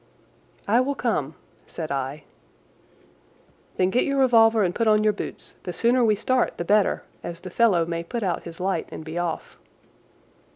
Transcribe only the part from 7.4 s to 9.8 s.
the fellow may put out his light and be off."